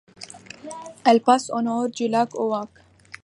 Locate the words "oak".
2.33-2.69